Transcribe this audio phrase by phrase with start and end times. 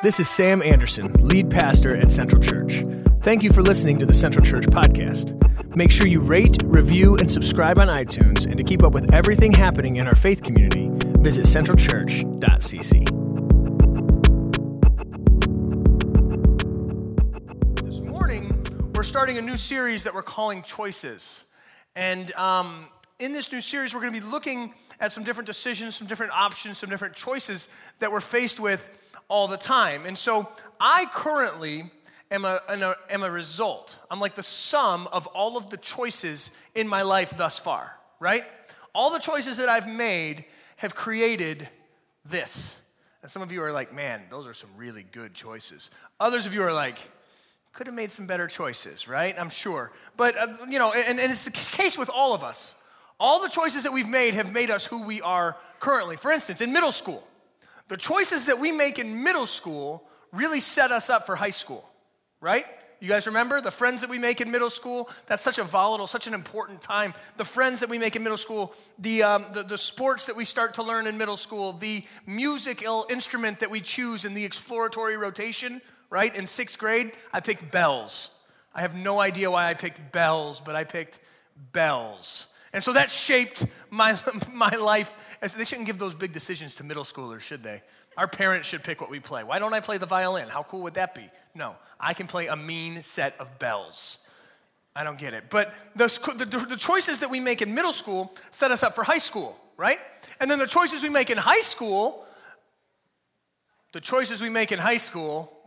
[0.00, 2.84] This is Sam Anderson, lead pastor at Central Church.
[3.22, 5.34] Thank you for listening to the Central Church podcast.
[5.74, 8.46] Make sure you rate, review, and subscribe on iTunes.
[8.46, 10.88] And to keep up with everything happening in our faith community,
[11.18, 12.92] visit centralchurch.cc.
[17.82, 21.42] This morning, we're starting a new series that we're calling Choices.
[21.96, 22.86] And um,
[23.18, 26.30] in this new series, we're going to be looking at some different decisions, some different
[26.30, 27.68] options, some different choices
[27.98, 28.88] that we're faced with
[29.28, 30.06] all the time.
[30.06, 30.48] And so
[30.80, 31.90] I currently
[32.30, 32.60] am a,
[33.10, 33.96] am a result.
[34.10, 38.44] I'm like the sum of all of the choices in my life thus far, right?
[38.94, 40.44] All the choices that I've made
[40.76, 41.68] have created
[42.24, 42.76] this.
[43.22, 45.90] And some of you are like, man, those are some really good choices.
[46.20, 46.98] Others of you are like,
[47.72, 49.34] could have made some better choices, right?
[49.38, 49.92] I'm sure.
[50.16, 52.74] But, uh, you know, and, and it's the case with all of us.
[53.20, 56.16] All the choices that we've made have made us who we are currently.
[56.16, 57.26] For instance, in middle school,
[57.88, 61.84] the choices that we make in middle school really set us up for high school,
[62.40, 62.64] right?
[63.00, 65.08] You guys remember the friends that we make in middle school?
[65.26, 67.14] That's such a volatile, such an important time.
[67.36, 70.44] The friends that we make in middle school, the, um, the, the, sports that we
[70.44, 75.16] start to learn in middle school, the musical instrument that we choose in the exploratory
[75.16, 75.80] rotation,
[76.10, 76.34] right?
[76.34, 78.30] In sixth grade, I picked bells.
[78.74, 81.20] I have no idea why I picked bells, but I picked
[81.72, 82.48] bells.
[82.72, 84.18] And so that shaped my,
[84.52, 85.14] my life.
[85.40, 87.82] They shouldn't give those big decisions to middle schoolers, should they?
[88.16, 89.44] Our parents should pick what we play.
[89.44, 90.48] Why don't I play the violin?
[90.48, 91.30] How cool would that be?
[91.54, 94.18] No, I can play a mean set of bells.
[94.94, 95.44] I don't get it.
[95.50, 99.04] But the, the, the choices that we make in middle school set us up for
[99.04, 99.98] high school, right?
[100.40, 102.26] And then the choices we make in high school,
[103.92, 105.62] the choices we make in high school,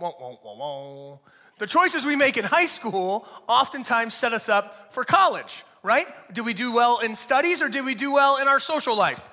[1.58, 6.08] the choices we make in high school oftentimes set us up for college, right?
[6.34, 9.28] Do we do well in studies or do we do well in our social life?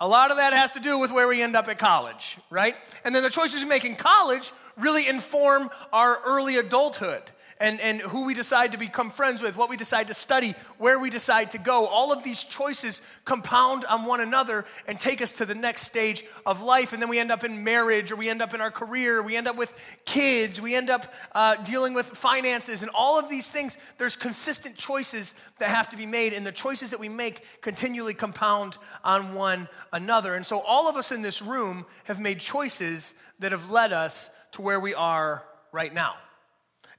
[0.00, 2.74] A lot of that has to do with where we end up at college, right?
[3.04, 7.22] And then the choices we make in college really inform our early adulthood
[7.60, 10.98] and, and who we decide to become friends with, what we decide to study, where
[10.98, 11.86] we decide to go.
[11.86, 16.24] All of these choices compound on one another and take us to the next stage
[16.44, 16.92] of life.
[16.92, 19.36] And then we end up in marriage, or we end up in our career, we
[19.36, 19.72] end up with
[20.04, 23.76] kids, we end up uh, dealing with finances, and all of these things.
[23.98, 28.14] There's consistent choices that have to be made, and the choices that we make continually
[28.14, 30.34] compound on one another.
[30.34, 34.30] And so all of us in this room have made choices that have led us
[34.52, 36.14] to where we are right now.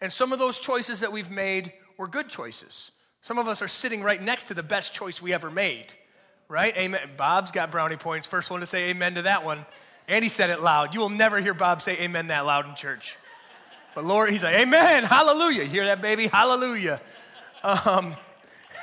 [0.02, 2.92] And some of those choices that we've made were good choices.
[3.22, 5.88] Some of us are sitting right next to the best choice we ever made,
[6.48, 6.76] right?
[6.78, 7.02] Amen.
[7.18, 8.28] Bob's got brownie points.
[8.28, 9.66] First one to say amen to that one.
[10.08, 10.94] And he said it loud.
[10.94, 13.18] You will never hear Bob say amen that loud in church.
[13.96, 15.64] But Lord, he's like, amen, hallelujah.
[15.64, 16.28] You hear that, baby?
[16.28, 17.02] Hallelujah.
[17.64, 18.16] Um,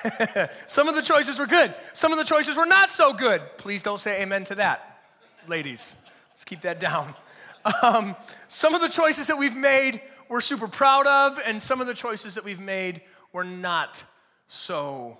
[0.66, 1.74] some of the choices were good.
[1.92, 3.42] Some of the choices were not so good.
[3.58, 5.02] Please don't say amen to that,
[5.46, 5.96] ladies.
[6.32, 7.14] Let's keep that down.
[7.80, 8.16] Um,
[8.48, 10.00] some of the choices that we've made
[10.32, 13.02] we're super proud of, and some of the choices that we've made
[13.34, 14.02] we're not
[14.48, 15.18] so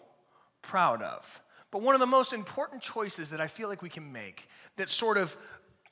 [0.63, 1.43] proud of.
[1.71, 4.89] But one of the most important choices that I feel like we can make that
[4.89, 5.37] sort of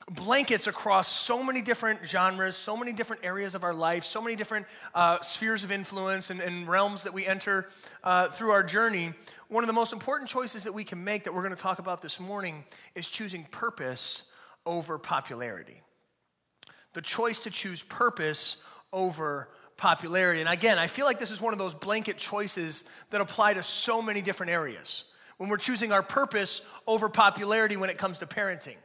[0.09, 4.35] blankets across so many different genres, so many different areas of our life, so many
[4.35, 4.65] different
[4.95, 7.69] uh, spheres of influence and, and, realms that we enter
[8.03, 9.13] uh, through our journey.
[9.49, 11.77] One of the most important choices that we can make that we're going to talk
[11.77, 12.63] about this morning
[12.95, 14.31] is choosing purpose
[14.65, 15.79] over popularity.
[16.93, 18.57] The choice to choose purpose
[18.93, 20.41] over popularity.
[20.41, 23.63] And again, I feel like this is one of those blanket choices that apply to
[23.63, 25.05] so many different areas.
[25.37, 28.75] When we're choosing our purpose over popularity when it comes to parenting,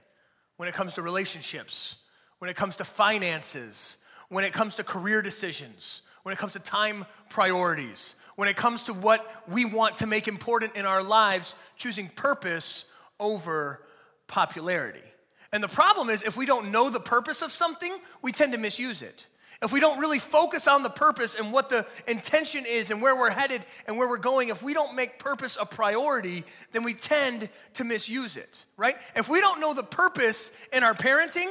[0.56, 1.96] when it comes to relationships,
[2.38, 6.60] when it comes to finances, when it comes to career decisions, when it comes to
[6.60, 11.54] time priorities, when it comes to what we want to make important in our lives,
[11.76, 12.90] choosing purpose
[13.20, 13.82] over
[14.26, 15.00] popularity.
[15.52, 18.58] And the problem is, if we don't know the purpose of something, we tend to
[18.58, 19.26] misuse it.
[19.62, 23.16] If we don't really focus on the purpose and what the intention is and where
[23.16, 26.92] we're headed and where we're going, if we don't make purpose a priority, then we
[26.92, 28.96] tend to misuse it, right?
[29.14, 31.50] If we don't know the purpose in our parenting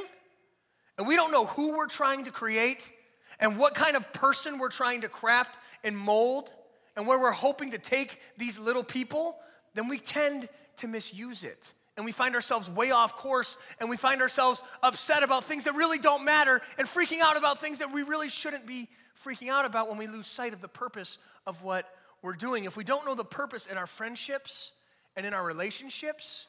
[0.98, 2.92] and we don't know who we're trying to create
[3.40, 6.52] and what kind of person we're trying to craft and mold
[6.96, 9.38] and where we're hoping to take these little people,
[9.74, 10.48] then we tend
[10.78, 15.24] to misuse it and we find ourselves way off course and we find ourselves upset
[15.24, 18.66] about things that really don't matter and freaking out about things that we really shouldn't
[18.66, 18.90] be
[19.24, 21.90] freaking out about when we lose sight of the purpose of what
[22.22, 22.66] we're doing.
[22.66, 24.74] If we don't know the purpose in our friendships
[25.16, 26.48] and in our relationships,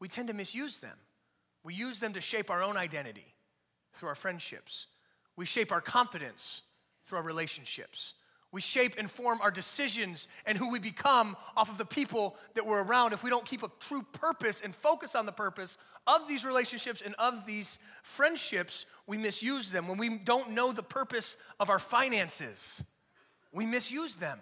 [0.00, 0.96] we tend to misuse them.
[1.64, 3.34] We use them to shape our own identity
[3.94, 4.86] through our friendships.
[5.36, 6.62] We shape our confidence
[7.04, 8.14] through our relationships.
[8.50, 12.66] We shape and form our decisions and who we become off of the people that
[12.66, 13.12] we're around.
[13.12, 17.02] If we don't keep a true purpose and focus on the purpose of these relationships
[17.04, 19.86] and of these friendships, we misuse them.
[19.86, 22.82] When we don't know the purpose of our finances,
[23.52, 24.38] we misuse them.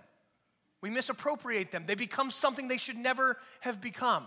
[0.80, 1.84] We misappropriate them.
[1.86, 4.24] They become something they should never have become.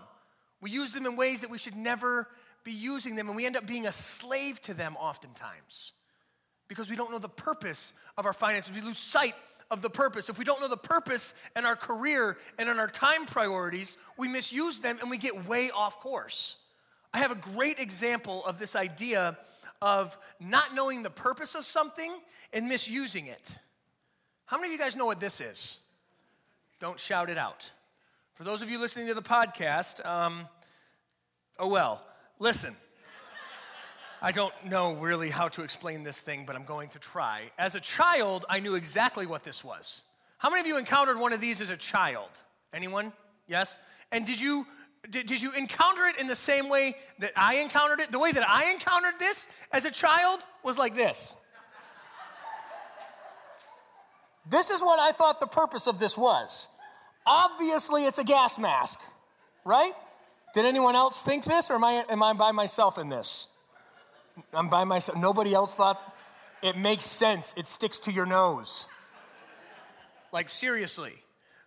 [0.59, 2.27] We use them in ways that we should never
[2.65, 5.93] be using them, and we end up being a slave to them oftentimes
[6.67, 8.75] because we don't know the purpose of our finances.
[8.75, 9.35] We lose sight
[9.71, 10.29] of the purpose.
[10.29, 14.27] If we don't know the purpose in our career and in our time priorities, we
[14.27, 16.55] misuse them and we get way off course.
[17.13, 19.37] I have a great example of this idea
[19.81, 22.11] of not knowing the purpose of something
[22.53, 23.57] and misusing it.
[24.45, 25.77] How many of you guys know what this is?
[26.79, 27.69] Don't shout it out.
[28.33, 30.47] For those of you listening to the podcast, um,
[31.57, 32.03] oh well,
[32.39, 32.75] listen.
[34.21, 37.51] I don't know really how to explain this thing, but I'm going to try.
[37.57, 40.03] As a child, I knew exactly what this was.
[40.37, 42.29] How many of you encountered one of these as a child?
[42.73, 43.13] Anyone?
[43.47, 43.77] Yes?
[44.11, 44.65] And did you
[45.09, 48.11] did, did you encounter it in the same way that I encountered it?
[48.11, 51.37] The way that I encountered this as a child was like this.
[54.49, 56.67] This is what I thought the purpose of this was.
[57.25, 58.99] Obviously, it's a gas mask,
[59.63, 59.93] right?
[60.53, 63.47] Did anyone else think this, or am I, am I by myself in this?
[64.53, 65.17] I'm by myself.
[65.17, 65.99] Nobody else thought
[66.61, 67.53] it makes sense.
[67.57, 68.87] It sticks to your nose.
[70.31, 71.13] Like, seriously.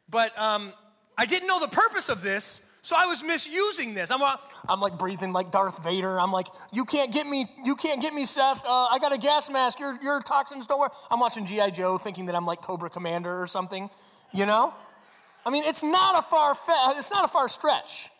[0.08, 0.72] But um,
[1.16, 4.10] I didn't know the purpose of this, so I was misusing this.
[4.10, 4.36] I'm, uh,
[4.68, 6.20] I'm like breathing like Darth Vader.
[6.20, 8.64] I'm like, you can't get me, you can't get me, Seth.
[8.66, 9.78] Uh, I got a gas mask.
[9.80, 10.92] Your, your toxins don't work.
[11.10, 11.70] I'm watching G.I.
[11.70, 13.88] Joe thinking that I'm like Cobra Commander or something,
[14.32, 14.74] you know?
[15.44, 18.10] I mean, it's not a far, fe- it's not a far stretch.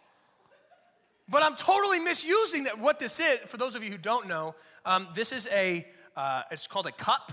[1.29, 2.79] But I'm totally misusing that.
[2.79, 4.55] What this is, for those of you who don't know,
[4.85, 5.87] um, this is a,
[6.17, 7.33] uh, it's called a cup,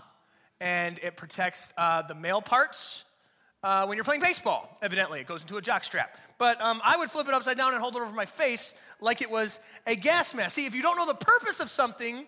[0.62, 3.06] and it protects uh, the male parts
[3.63, 5.19] uh, when you're playing baseball, evidently.
[5.19, 6.18] It goes into a jock strap.
[6.38, 9.21] But um, I would flip it upside down and hold it over my face like
[9.21, 10.56] it was a gas mask.
[10.56, 12.25] See, if you don't know the purpose of something,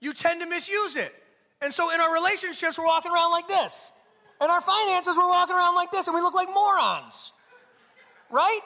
[0.00, 1.14] you tend to misuse it.
[1.62, 3.92] And so in our relationships, we're walking around like this.
[4.42, 7.32] In our finances, we're walking around like this, and we look like morons.
[8.30, 8.60] Right?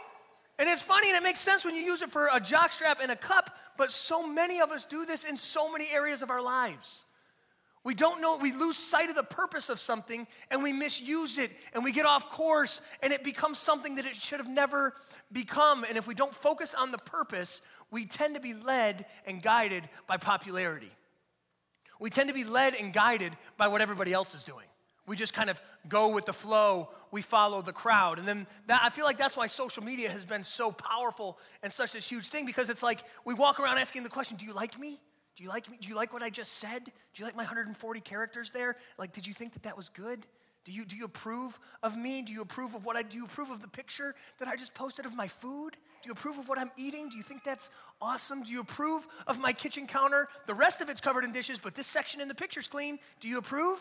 [0.59, 3.13] And it's funny and it makes sense when you use it for a jockstrap and
[3.13, 6.43] a cup, but so many of us do this in so many areas of our
[6.43, 7.05] lives.
[7.85, 11.53] We don't know, we lose sight of the purpose of something and we misuse it
[11.73, 14.95] and we get off course and it becomes something that it should have never
[15.33, 15.85] become.
[15.85, 17.61] And if we don't focus on the purpose,
[17.91, 20.91] we tend to be led and guided by popularity.
[22.01, 24.67] We tend to be led and guided by what everybody else is doing.
[25.09, 28.19] We just kind of go with the flow, we follow the crowd.
[28.19, 31.73] And then that, I feel like that's why social media has been so powerful and
[31.73, 34.53] such a huge thing because it's like we walk around asking the question Do you
[34.53, 35.01] like me?
[35.37, 35.79] Do you like me?
[35.81, 36.85] Do you like what I just said?
[36.85, 38.77] Do you like my 140 characters there?
[38.99, 40.27] Like, did you think that that was good?
[40.65, 42.21] Do you, do you approve of me?
[42.21, 43.17] Do you approve of what I do?
[43.17, 45.77] You approve of the picture that I just posted of my food?
[46.03, 47.09] Do you approve of what I'm eating?
[47.09, 47.71] Do you think that's
[48.03, 48.43] awesome?
[48.43, 50.29] Do you approve of my kitchen counter?
[50.47, 52.99] The rest of it's covered in dishes, but this section in the picture's clean.
[53.21, 53.79] Do you approve?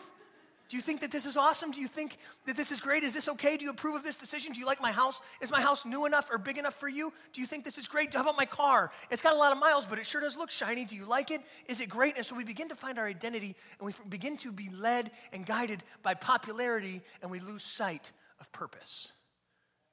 [0.68, 1.70] Do you think that this is awesome?
[1.70, 3.02] Do you think that this is great?
[3.02, 3.56] Is this okay?
[3.56, 4.52] Do you approve of this decision?
[4.52, 5.22] Do you like my house?
[5.40, 7.12] Is my house new enough or big enough for you?
[7.32, 8.12] Do you think this is great?
[8.12, 8.92] How about my car?
[9.10, 10.84] It's got a lot of miles, but it sure does look shiny.
[10.84, 11.40] Do you like it?
[11.66, 12.16] Is it great?
[12.16, 15.46] And so we begin to find our identity and we begin to be led and
[15.46, 19.12] guided by popularity and we lose sight of purpose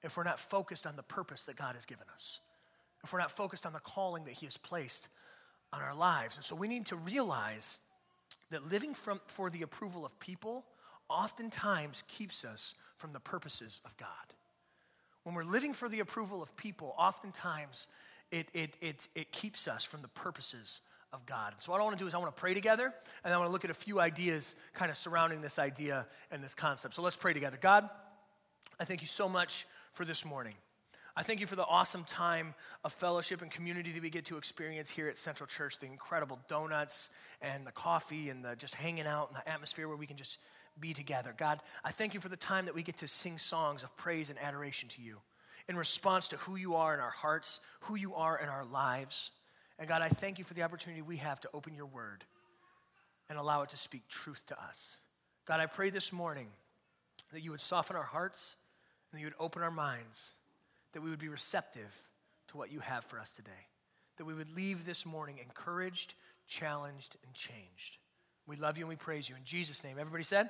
[0.04, 2.42] if we're not focused on the purpose that God has given us,
[3.04, 5.08] if we're not focused on the calling that He has placed
[5.74, 6.36] on our lives.
[6.36, 7.80] And so we need to realize
[8.52, 10.66] that living from, for the approval of people
[11.10, 14.08] oftentimes keeps us from the purposes of God.
[15.24, 17.88] When we're living for the approval of people, oftentimes
[18.32, 20.82] it, it, it, it keeps us from the purposes
[21.14, 21.54] of God.
[21.54, 23.38] And so, what I want to do is, I want to pray together, and I
[23.38, 26.94] want to look at a few ideas kind of surrounding this idea and this concept.
[26.94, 27.58] So, let's pray together.
[27.60, 27.90] God,
[28.80, 30.54] I thank you so much for this morning.
[31.18, 32.54] I thank you for the awesome time
[32.84, 36.38] of fellowship and community that we get to experience here at Central Church, the incredible
[36.50, 37.10] donuts
[37.42, 40.40] and the coffee and the just hanging out and the atmosphere where we can just
[40.78, 41.34] be together.
[41.38, 44.30] God, I thank you for the time that we get to sing songs of praise
[44.30, 45.20] and adoration to you
[45.70, 49.32] in response to who you are in our hearts, who you are in our lives.
[49.80, 52.26] And God, I thank you for the opportunity we have to open your word
[53.30, 55.00] and allow it to speak truth to us.
[55.46, 56.48] God, I pray this morning
[57.32, 58.58] that you would soften our hearts
[59.12, 60.34] and that you would open our minds
[60.96, 61.94] that we would be receptive
[62.48, 63.52] to what you have for us today.
[64.16, 66.14] That we would leave this morning encouraged,
[66.48, 67.98] challenged, and changed.
[68.48, 69.36] We love you and we praise you.
[69.36, 70.50] In Jesus' name, everybody said?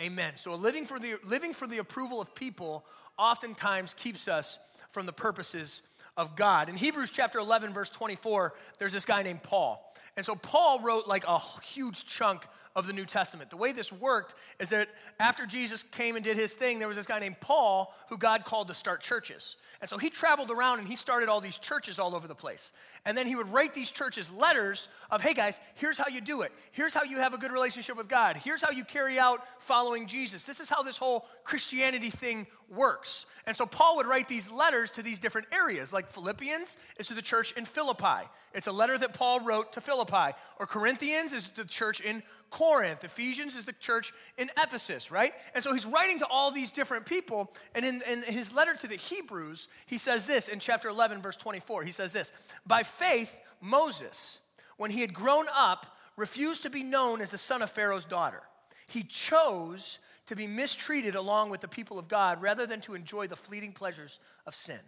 [0.00, 0.32] Amen.
[0.36, 2.86] So living for the, living for the approval of people
[3.18, 4.58] oftentimes keeps us
[4.92, 5.82] from the purposes
[6.16, 6.70] of God.
[6.70, 9.94] In Hebrews chapter 11, verse 24, there's this guy named Paul.
[10.16, 13.50] And so Paul wrote like a huge chunk of the New Testament.
[13.50, 14.88] The way this worked is that
[15.20, 18.44] after Jesus came and did his thing, there was this guy named Paul who God
[18.44, 19.56] called to start churches.
[19.80, 22.72] And so he traveled around and he started all these churches all over the place.
[23.04, 26.42] And then he would write these churches letters of, hey guys, here's how you do
[26.42, 26.52] it.
[26.70, 28.36] Here's how you have a good relationship with God.
[28.36, 30.44] Here's how you carry out following Jesus.
[30.44, 33.26] This is how this whole Christianity thing works.
[33.46, 35.92] And so Paul would write these letters to these different areas.
[35.92, 38.28] Like Philippians is to the church in Philippi.
[38.54, 40.36] It's a letter that Paul wrote to Philippi.
[40.60, 43.02] Or Corinthians is to the church in Corinth.
[43.02, 45.32] Ephesians is the church in Ephesus, right?
[45.54, 47.50] And so he's writing to all these different people.
[47.74, 51.36] And in, in his letter to the Hebrews, he says this in chapter 11, verse
[51.36, 51.82] 24.
[51.82, 52.30] He says this
[52.66, 54.38] By faith, Moses,
[54.76, 58.42] when he had grown up, refused to be known as the son of Pharaoh's daughter.
[58.86, 63.28] He chose to be mistreated along with the people of God rather than to enjoy
[63.28, 64.78] the fleeting pleasures of sin.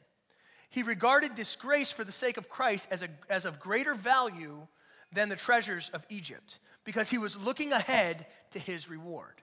[0.68, 4.66] He regarded disgrace for the sake of Christ as, a, as of greater value
[5.12, 9.34] than the treasures of Egypt because he was looking ahead to his reward.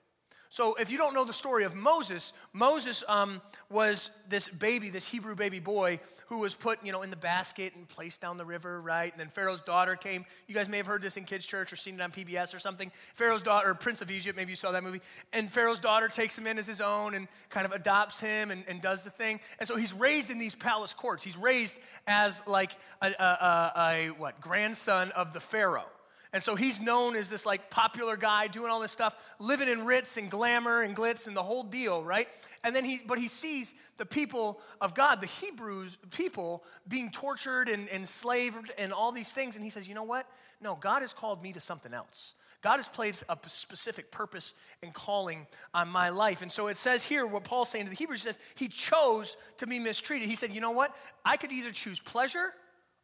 [0.51, 5.07] So, if you don't know the story of Moses, Moses um, was this baby, this
[5.07, 8.43] Hebrew baby boy, who was put, you know, in the basket and placed down the
[8.43, 9.13] river, right?
[9.13, 10.25] And then Pharaoh's daughter came.
[10.49, 12.59] You guys may have heard this in kids' church or seen it on PBS or
[12.59, 12.91] something.
[13.15, 14.99] Pharaoh's daughter, or Prince of Egypt, maybe you saw that movie.
[15.31, 18.65] And Pharaoh's daughter takes him in as his own and kind of adopts him and,
[18.67, 19.39] and does the thing.
[19.59, 21.23] And so he's raised in these palace courts.
[21.23, 25.87] He's raised as like a, a, a, a what grandson of the Pharaoh.
[26.33, 29.85] And so he's known as this like popular guy doing all this stuff, living in
[29.85, 32.27] Ritz and glamour and glitz and the whole deal, right?
[32.63, 37.67] And then he, but he sees the people of God, the Hebrews people, being tortured
[37.67, 39.55] and enslaved and all these things.
[39.55, 40.25] And he says, you know what?
[40.61, 42.35] No, God has called me to something else.
[42.61, 46.43] God has placed a specific purpose and calling on my life.
[46.43, 49.67] And so it says here, what Paul's saying to the Hebrews says, he chose to
[49.67, 50.29] be mistreated.
[50.29, 50.95] He said, you know what?
[51.25, 52.53] I could either choose pleasure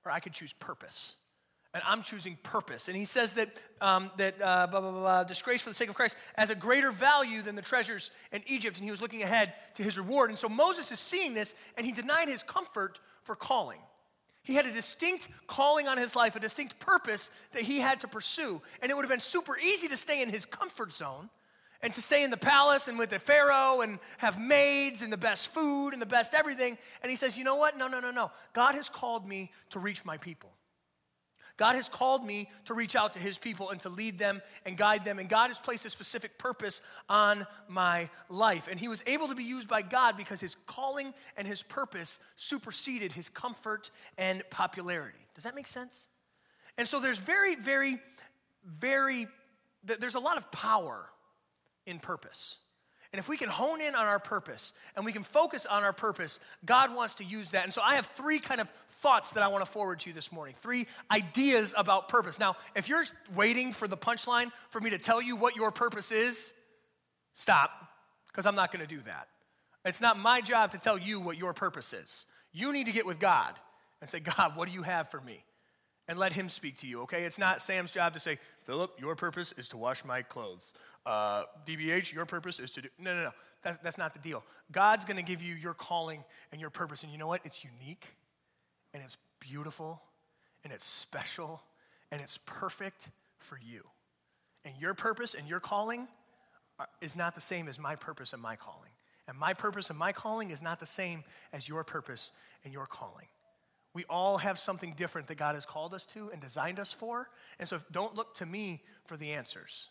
[0.06, 1.16] or I could choose purpose
[1.74, 2.88] and I'm choosing purpose.
[2.88, 3.50] And he says that,
[3.82, 6.56] um, that uh, blah, blah, blah, blah, disgrace for the sake of Christ has a
[6.56, 10.30] greater value than the treasures in Egypt, and he was looking ahead to his reward.
[10.30, 13.80] And so Moses is seeing this, and he denied his comfort for calling.
[14.44, 18.08] He had a distinct calling on his life, a distinct purpose that he had to
[18.08, 18.62] pursue.
[18.82, 21.30] And it would have been super easy to stay in his comfort zone
[21.82, 25.18] and to stay in the palace and with the Pharaoh and have maids and the
[25.18, 26.78] best food and the best everything.
[27.04, 27.78] And he says, You know what?
[27.78, 28.32] No, no, no, no.
[28.54, 30.50] God has called me to reach my people.
[31.58, 34.78] God has called me to reach out to his people and to lead them and
[34.78, 35.18] guide them.
[35.18, 38.68] And God has placed a specific purpose on my life.
[38.70, 42.20] And he was able to be used by God because his calling and his purpose
[42.36, 45.18] superseded his comfort and popularity.
[45.34, 46.08] Does that make sense?
[46.78, 47.98] And so there's very, very,
[48.64, 49.28] very,
[49.84, 51.06] there's a lot of power
[51.88, 52.58] in purpose.
[53.14, 55.94] And if we can hone in on our purpose and we can focus on our
[55.94, 57.64] purpose, God wants to use that.
[57.64, 60.14] And so I have three kind of thoughts that I want to forward to you
[60.14, 60.56] this morning.
[60.62, 62.40] Three ideas about purpose.
[62.40, 66.12] Now, if you're waiting for the punchline for me to tell you what your purpose
[66.12, 66.54] is,
[67.34, 67.72] stop,
[68.28, 69.28] because I'm not going to do that.
[69.86, 72.26] It's not my job to tell you what your purpose is.
[72.52, 73.54] You need to get with God
[74.02, 75.44] and say, God, what do you have for me?
[76.08, 77.24] And let Him speak to you, okay?
[77.24, 80.74] It's not Sam's job to say, Philip, your purpose is to wash my clothes.
[81.06, 82.90] Uh, DBH, your purpose is to do.
[82.98, 83.32] No, no, no.
[83.62, 84.44] That's, that's not the deal.
[84.72, 87.04] God's going to give you your calling and your purpose.
[87.04, 87.42] And you know what?
[87.44, 88.06] It's unique
[88.94, 90.02] and it's beautiful
[90.64, 91.62] and it's special
[92.12, 93.84] and it's perfect for you.
[94.66, 96.08] And your purpose and your calling
[96.80, 98.92] are, is not the same as my purpose and my calling.
[99.28, 102.32] And my purpose and my calling is not the same as your purpose
[102.64, 103.28] and your calling.
[103.94, 107.30] We all have something different that God has called us to and designed us for.
[107.60, 109.90] And so don't look to me for the answers.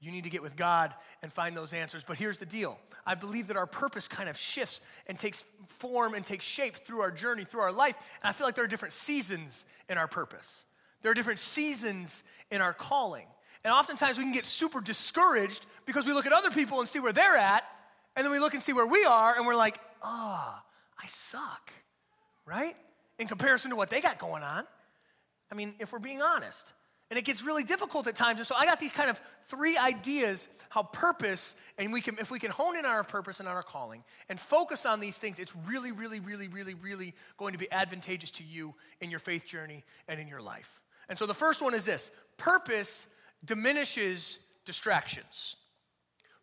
[0.00, 2.04] You need to get with God and find those answers.
[2.04, 6.14] But here's the deal I believe that our purpose kind of shifts and takes form
[6.14, 7.96] and takes shape through our journey, through our life.
[8.22, 10.64] And I feel like there are different seasons in our purpose,
[11.02, 13.26] there are different seasons in our calling.
[13.64, 17.00] And oftentimes we can get super discouraged because we look at other people and see
[17.00, 17.64] where they're at,
[18.14, 20.60] and then we look and see where we are, and we're like, oh,
[20.96, 21.72] I suck,
[22.46, 22.76] right?
[23.18, 24.64] In comparison to what they got going on.
[25.50, 26.72] I mean, if we're being honest.
[27.10, 28.38] And it gets really difficult at times.
[28.38, 32.30] And so I got these kind of three ideas how purpose, and we can, if
[32.30, 35.16] we can hone in on our purpose and on our calling and focus on these
[35.16, 39.20] things, it's really, really, really, really, really going to be advantageous to you in your
[39.20, 40.82] faith journey and in your life.
[41.08, 43.06] And so the first one is this purpose
[43.44, 45.56] diminishes distractions.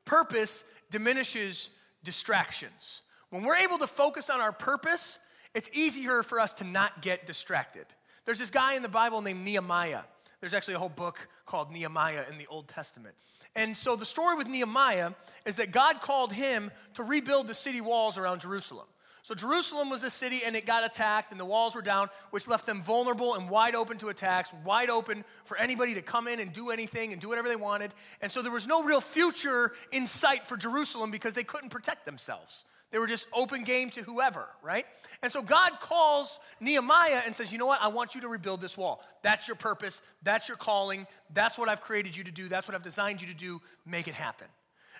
[0.05, 1.69] Purpose diminishes
[2.03, 3.01] distractions.
[3.29, 5.19] When we're able to focus on our purpose,
[5.53, 7.85] it's easier for us to not get distracted.
[8.25, 10.01] There's this guy in the Bible named Nehemiah.
[10.45, 13.15] There's actually a whole book called Nehemiah in the Old Testament.
[13.55, 17.81] And so the story with Nehemiah is that God called him to rebuild the city
[17.81, 18.85] walls around Jerusalem.
[19.23, 22.47] So Jerusalem was a city and it got attacked and the walls were down, which
[22.47, 26.39] left them vulnerable and wide open to attacks, wide open for anybody to come in
[26.39, 27.91] and do anything and do whatever they wanted.
[28.21, 32.05] And so there was no real future in sight for Jerusalem because they couldn't protect
[32.05, 32.65] themselves.
[32.91, 34.85] They were just open game to whoever, right?
[35.21, 37.81] And so God calls Nehemiah and says, You know what?
[37.81, 39.03] I want you to rebuild this wall.
[39.21, 40.01] That's your purpose.
[40.23, 41.07] That's your calling.
[41.33, 42.47] That's what I've created you to do.
[42.47, 43.61] That's what I've designed you to do.
[43.85, 44.47] Make it happen.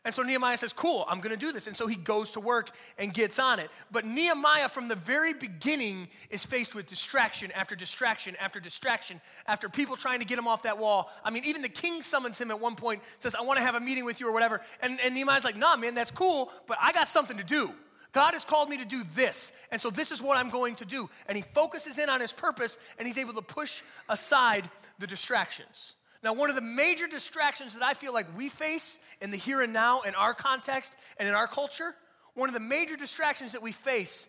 [0.06, 1.66] And so Nehemiah says, Cool, I'm going to do this.
[1.66, 2.70] And so he goes to work
[3.00, 3.72] and gets on it.
[3.92, 9.68] But Nehemiah, from the very beginning, is faced with distraction after distraction after distraction after
[9.68, 11.10] people trying to get him off that wall.
[11.24, 13.74] I mean, even the king summons him at one point, says, I want to have
[13.74, 14.62] a meeting with you or whatever.
[14.80, 17.72] And, and Nehemiah's like, Nah, man, that's cool, but I got something to do.
[18.12, 20.86] God has called me to do this, and so this is what I'm going to
[20.86, 21.10] do.
[21.28, 24.70] And he focuses in on his purpose, and he's able to push aside
[25.00, 25.96] the distractions.
[26.25, 29.62] Now, one of the major distractions that I feel like we face in the here
[29.62, 31.94] and now, in our context, and in our culture,
[32.34, 34.25] one of the major distractions that we face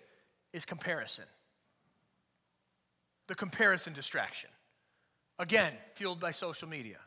[0.52, 1.24] is comparison.
[3.28, 4.50] The comparison distraction.
[5.38, 6.98] Again, fueled by social media.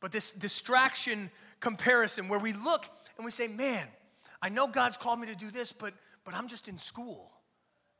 [0.00, 1.28] But this distraction
[1.58, 3.88] comparison where we look and we say, man,
[4.40, 5.92] I know God's called me to do this, but,
[6.24, 7.32] but I'm just in school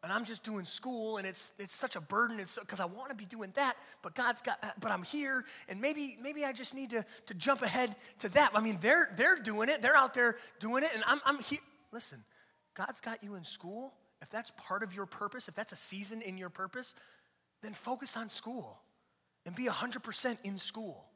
[0.04, 3.14] and I'm just doing school and it's, it's such a burden because I want to
[3.14, 6.74] be doing that, but God's got, uh, but I'm here and maybe, maybe I just
[6.74, 8.52] need to, to jump ahead to that.
[8.54, 9.80] I mean, they're, they're doing it.
[9.80, 11.58] They're out there doing it and I'm, I'm here.
[11.90, 12.22] Listen,
[12.74, 13.94] God's got you in school.
[14.20, 16.94] If that's part of your purpose, if that's a season in your purpose,
[17.62, 18.78] then focus on school
[19.46, 21.06] and be 100% in school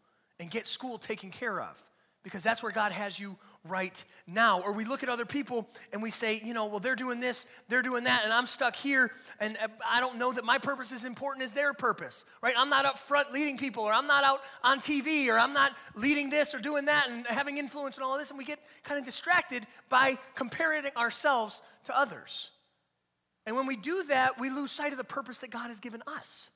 [0.41, 1.83] and get school taken care of
[2.23, 3.37] because that's where God has you
[3.69, 4.61] right now.
[4.61, 7.47] Or we look at other people and we say, you know, well, they're doing this,
[7.69, 9.11] they're doing that, and I'm stuck here,
[9.41, 12.55] and uh, I don't know that my purpose is important as their purpose, right?
[12.57, 15.73] I'm not up front leading people, or I'm not out on TV, or I'm not
[15.95, 18.61] leading this or doing that and having influence and all of this, and we get
[18.85, 22.51] kind of distracted by comparing ourselves to others.
[23.47, 26.03] And when we do that, we lose sight of the purpose that God has given
[26.07, 26.51] us.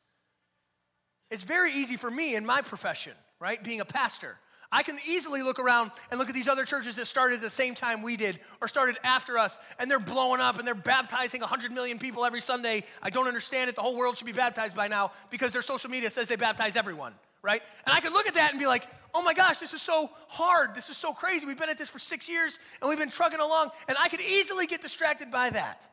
[1.30, 3.62] It's very easy for me in my profession, right?
[3.62, 4.36] Being a pastor
[4.72, 7.50] I can easily look around and look at these other churches that started at the
[7.50, 11.42] same time we did or started after us, and they're blowing up and they're baptizing
[11.42, 12.84] 100 million people every Sunday.
[13.02, 13.76] I don't understand it.
[13.76, 16.74] The whole world should be baptized by now because their social media says they baptize
[16.74, 17.12] everyone,
[17.42, 17.62] right?
[17.84, 20.08] And I could look at that and be like, oh my gosh, this is so
[20.28, 20.74] hard.
[20.74, 21.44] This is so crazy.
[21.44, 24.22] We've been at this for six years and we've been trucking along, and I could
[24.22, 25.86] easily get distracted by that.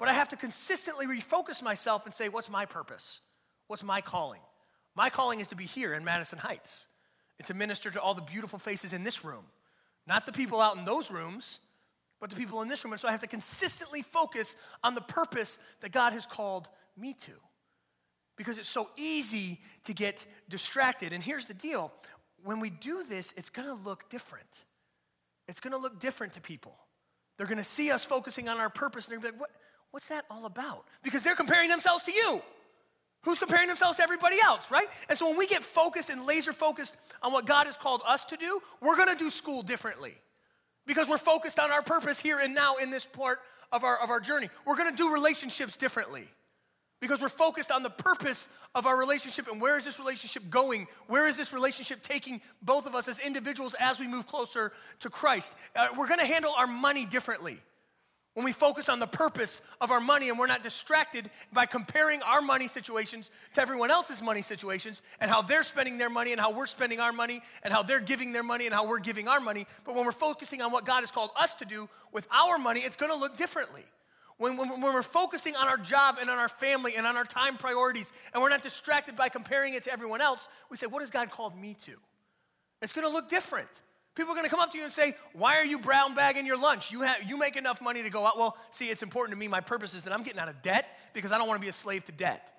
[0.00, 3.20] But I have to consistently refocus myself and say, what's my purpose?
[3.68, 4.40] What's my calling?
[4.96, 6.88] My calling is to be here in Madison Heights
[7.44, 9.44] to minister to all the beautiful faces in this room.
[10.06, 11.60] Not the people out in those rooms,
[12.20, 12.92] but the people in this room.
[12.92, 17.14] And so I have to consistently focus on the purpose that God has called me
[17.14, 17.32] to.
[18.36, 21.12] Because it's so easy to get distracted.
[21.12, 21.92] And here's the deal
[22.44, 24.64] when we do this, it's gonna look different.
[25.48, 26.76] It's gonna look different to people.
[27.36, 29.50] They're gonna see us focusing on our purpose, and they're gonna be like, what,
[29.90, 30.86] what's that all about?
[31.02, 32.42] Because they're comparing themselves to you.
[33.22, 34.88] Who's comparing themselves to everybody else, right?
[35.08, 38.24] And so when we get focused and laser focused on what God has called us
[38.26, 40.14] to do, we're gonna do school differently
[40.86, 43.38] because we're focused on our purpose here and now in this part
[43.70, 44.50] of our, of our journey.
[44.66, 46.26] We're gonna do relationships differently
[47.00, 50.88] because we're focused on the purpose of our relationship and where is this relationship going?
[51.06, 55.10] Where is this relationship taking both of us as individuals as we move closer to
[55.10, 55.54] Christ?
[55.76, 57.60] Uh, we're gonna handle our money differently.
[58.34, 62.22] When we focus on the purpose of our money and we're not distracted by comparing
[62.22, 66.40] our money situations to everyone else's money situations and how they're spending their money and
[66.40, 69.28] how we're spending our money and how they're giving their money and how we're giving
[69.28, 69.66] our money.
[69.84, 72.80] But when we're focusing on what God has called us to do with our money,
[72.80, 73.84] it's gonna look differently.
[74.38, 77.26] When, when, when we're focusing on our job and on our family and on our
[77.26, 81.02] time priorities and we're not distracted by comparing it to everyone else, we say, What
[81.02, 81.92] has God called me to?
[82.80, 83.68] It's gonna look different.
[84.14, 86.44] People are going to come up to you and say, Why are you brown bagging
[86.44, 86.92] your lunch?
[86.92, 88.36] You, have, you make enough money to go out.
[88.36, 89.48] Well, see, it's important to me.
[89.48, 91.70] My purpose is that I'm getting out of debt because I don't want to be
[91.70, 92.52] a slave to debt.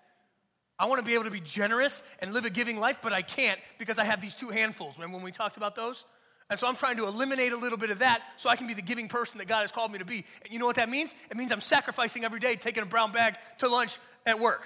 [0.79, 3.21] I want to be able to be generous and live a giving life, but I
[3.21, 4.97] can't because I have these two handfuls.
[4.97, 6.05] Remember when we talked about those?
[6.49, 8.73] And so I'm trying to eliminate a little bit of that so I can be
[8.73, 10.25] the giving person that God has called me to be.
[10.43, 11.13] And you know what that means?
[11.29, 14.63] It means I'm sacrificing every day, taking a brown bag to lunch at work.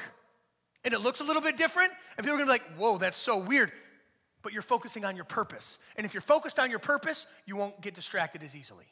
[0.86, 3.18] And it looks a little bit different, and people are gonna be like, whoa, that's
[3.18, 3.72] so weird
[4.48, 5.78] but you're focusing on your purpose.
[5.98, 8.86] And if you're focused on your purpose, you won't get distracted as easily.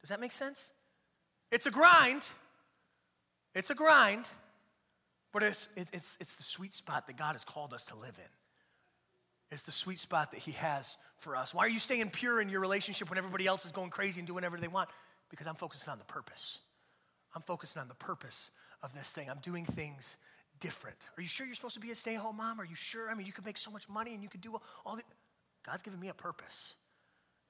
[0.00, 0.70] Does that make sense?
[1.50, 2.24] It's a grind.
[3.56, 4.26] It's a grind,
[5.32, 8.30] but it's, it's, it's the sweet spot that God has called us to live in.
[9.50, 11.52] It's the sweet spot that He has for us.
[11.52, 14.28] Why are you staying pure in your relationship when everybody else is going crazy and
[14.28, 14.90] doing whatever they want?
[15.28, 16.60] Because I'm focusing on the purpose.
[17.34, 19.28] I'm focusing on the purpose of this thing.
[19.28, 20.18] I'm doing things
[20.64, 20.96] different.
[21.18, 22.58] Are you sure you're supposed to be a stay home mom?
[22.58, 23.10] Are you sure?
[23.10, 25.02] I mean, you could make so much money and you could do all the.
[25.62, 26.76] God's given me a purpose.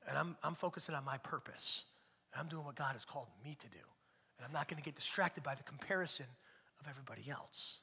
[0.09, 1.85] And I'm, I'm focusing on my purpose.
[2.33, 3.85] And I'm doing what God has called me to do.
[4.37, 6.27] And I'm not going to get distracted by the comparison
[6.81, 7.79] of everybody else.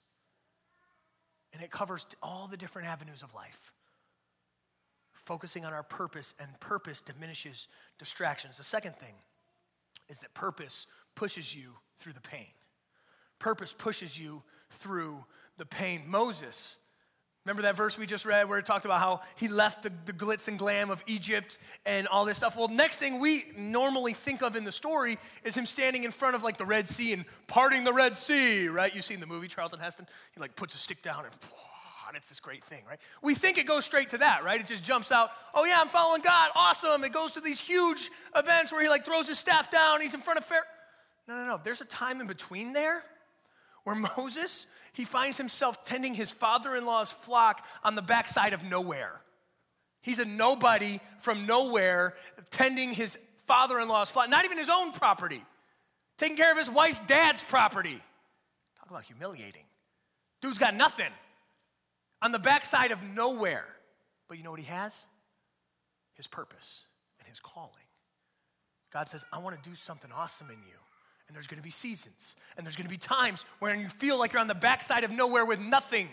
[1.53, 3.71] And it covers all the different avenues of life.
[5.13, 8.57] Focusing on our purpose, and purpose diminishes distractions.
[8.57, 9.13] The second thing
[10.09, 12.47] is that purpose pushes you through the pain.
[13.39, 15.23] Purpose pushes you through
[15.57, 16.03] the pain.
[16.07, 16.77] Moses,
[17.45, 20.13] remember that verse we just read where it talked about how he left the, the
[20.13, 22.55] glitz and glam of Egypt and all this stuff?
[22.55, 26.35] Well, next thing we normally think of in the story is him standing in front
[26.35, 28.93] of like the Red Sea and parting the Red Sea, right?
[28.93, 30.07] You've seen the movie, Charlton Heston.
[30.33, 31.33] He like puts a stick down and
[32.11, 32.99] and it's this great thing, right?
[33.21, 34.59] We think it goes straight to that, right?
[34.59, 37.05] It just jumps out, oh yeah, I'm following God, awesome.
[37.05, 40.19] It goes to these huge events where he like throws his staff down, he's in
[40.19, 40.63] front of Pharaoh.
[41.29, 41.61] No, no, no.
[41.63, 43.05] There's a time in between there
[43.83, 48.63] where Moses, he finds himself tending his father in law's flock on the backside of
[48.63, 49.21] nowhere.
[50.01, 52.15] He's a nobody from nowhere
[52.49, 55.43] tending his father in law's flock, not even his own property,
[56.17, 57.99] taking care of his wife's dad's property.
[58.79, 59.63] Talk about humiliating.
[60.41, 61.11] Dude's got nothing
[62.21, 63.65] on the backside of nowhere.
[64.27, 65.05] But you know what he has?
[66.13, 66.85] His purpose
[67.19, 67.69] and his calling.
[68.91, 70.80] God says, I want to do something awesome in you.
[71.31, 74.19] And there's going to be seasons, and there's going to be times when you feel
[74.19, 76.09] like you're on the backside of nowhere with nothing.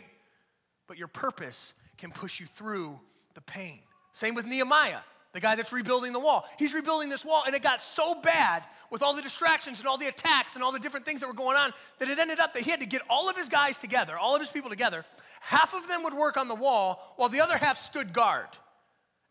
[0.86, 3.00] But your purpose can push you through
[3.34, 3.80] the pain.
[4.12, 5.00] Same with Nehemiah,
[5.32, 6.48] the guy that's rebuilding the wall.
[6.56, 9.98] He's rebuilding this wall, and it got so bad with all the distractions and all
[9.98, 12.52] the attacks and all the different things that were going on that it ended up
[12.52, 15.04] that he had to get all of his guys together, all of his people together.
[15.40, 18.46] Half of them would work on the wall, while the other half stood guard.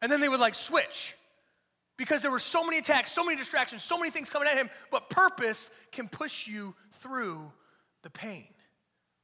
[0.02, 1.16] And then they would like switch
[1.98, 4.70] because there were so many attacks, so many distractions, so many things coming at him,
[4.92, 7.52] but purpose can push you through
[8.04, 8.48] the pain.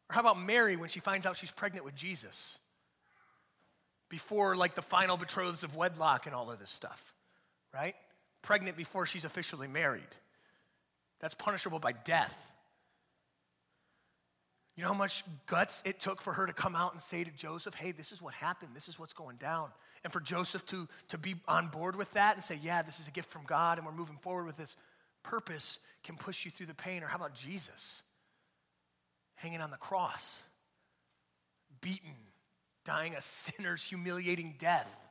[0.09, 2.57] Or how about Mary when she finds out she's pregnant with Jesus?
[4.09, 7.13] Before like the final betrothals of wedlock and all of this stuff,
[7.73, 7.95] right?
[8.41, 10.01] Pregnant before she's officially married.
[11.19, 12.51] That's punishable by death.
[14.75, 17.31] You know how much guts it took for her to come out and say to
[17.31, 19.69] Joseph, hey, this is what happened, this is what's going down
[20.04, 23.08] and for Joseph to, to be on board with that and say, yeah, this is
[23.08, 24.76] a gift from God and we're moving forward with this
[25.24, 27.04] purpose can push you through the pain.
[27.04, 28.04] Or how about Jesus
[29.36, 30.44] hanging on the cross,
[31.82, 32.16] beaten,
[32.84, 35.06] dying a sinner's humiliating death?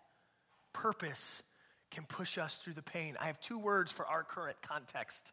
[0.72, 1.42] Purpose
[1.90, 3.16] can push us through the pain.
[3.20, 5.32] I have two words for our current context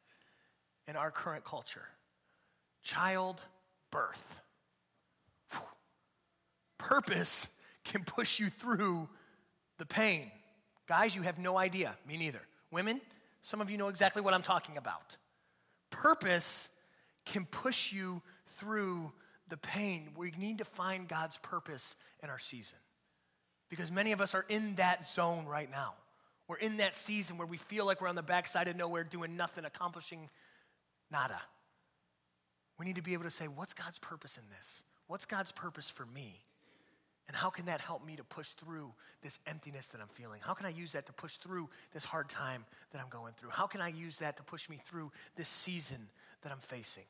[0.88, 1.86] and our current culture
[2.82, 3.41] child
[3.91, 4.39] birth.
[6.78, 7.50] Purpose
[7.84, 9.10] can push you through
[9.79, 10.29] the pain.
[10.87, 11.95] Guys, you have no idea.
[12.07, 12.41] Me neither.
[12.69, 13.01] Women,
[13.41, 15.17] some of you know exactly what I'm talking about.
[15.89, 16.69] Purpose
[17.25, 19.11] can push you through
[19.47, 20.09] the pain.
[20.15, 22.77] We need to find God's purpose in our season.
[23.69, 25.93] Because many of us are in that zone right now.
[26.47, 29.37] We're in that season where we feel like we're on the backside of nowhere doing
[29.37, 30.29] nothing, accomplishing
[31.11, 31.39] nada.
[32.79, 34.83] We need to be able to say, What's God's purpose in this?
[35.07, 36.35] What's God's purpose for me?
[37.29, 40.41] And how can that help me to push through this emptiness that I'm feeling?
[40.43, 43.51] How can I use that to push through this hard time that I'm going through?
[43.51, 46.09] How can I use that to push me through this season
[46.41, 47.03] that I'm facing?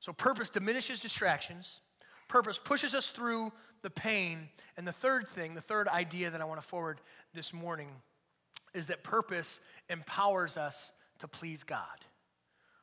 [0.00, 1.80] So, purpose diminishes distractions,
[2.28, 4.50] purpose pushes us through the pain.
[4.76, 7.00] And the third thing, the third idea that I want to forward
[7.32, 7.88] this morning
[8.74, 12.04] is that purpose empowers us to please God.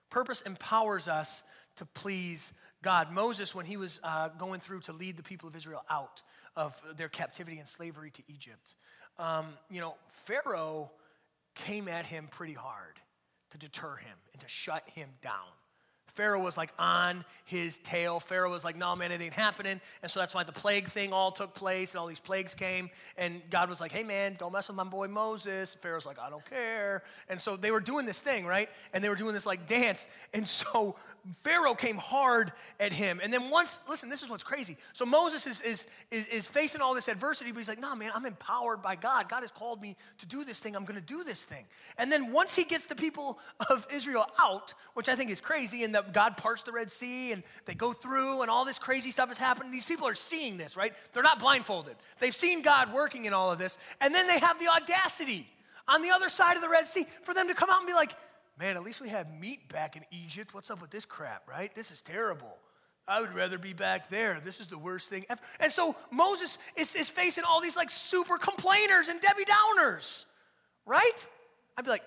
[0.10, 1.44] Purpose empowers us
[1.76, 3.12] to please God.
[3.12, 6.22] Moses, when he was uh, going through to lead the people of Israel out
[6.56, 8.76] of their captivity and slavery to Egypt,
[9.20, 10.92] um, you know, Pharaoh
[11.54, 13.00] came at him pretty hard
[13.52, 15.52] to deter him and to shut him down.
[16.16, 18.20] Pharaoh was like on his tail.
[18.20, 19.82] Pharaoh was like, no, man, it ain't happening.
[20.02, 22.90] And so that's why the plague thing all took place and all these plagues came.
[23.18, 25.76] And God was like, hey, man, don't mess with my boy Moses.
[25.82, 27.04] Pharaoh's like, I don't care.
[27.30, 28.70] And so they were doing this thing, right?
[28.94, 30.08] And they were doing this like dance.
[30.34, 30.96] And so
[31.44, 33.20] Pharaoh came hard at him.
[33.22, 34.78] And then once, listen, this is what's crazy.
[34.94, 38.12] So Moses is, is, is, is facing all this adversity, but he's like, no, man,
[38.14, 39.30] I'm empowered by God.
[39.30, 40.76] God has called me to do this thing.
[40.76, 41.66] I'm going to do this thing.
[41.98, 45.84] And then once he gets the people of Israel out, which I think is crazy,
[45.84, 49.12] and the God parts the Red Sea and they go through and all this crazy
[49.12, 49.72] stuff is happening.
[49.72, 50.94] These people are seeing this, right?
[51.14, 51.96] They're not blindfolded.
[52.20, 53.78] They've seen God working in all of this.
[54.00, 55.48] And then they have the audacity
[55.88, 57.94] on the other side of the Red Sea for them to come out and be
[57.94, 58.16] like,
[58.60, 60.54] man, at least we have meat back in Egypt.
[60.54, 61.74] What's up with this crap, right?
[61.76, 62.58] This is terrible.
[63.08, 64.40] I would rather be back there.
[64.44, 65.42] This is the worst thing ever.
[65.60, 70.26] And so Moses is, is facing all these like super complainers and Debbie Downers,
[70.86, 71.28] right?
[71.78, 72.04] I'd be like,